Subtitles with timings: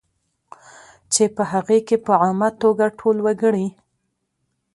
[1.13, 3.67] چې په هغې کې په عامه توګه ټول وګړي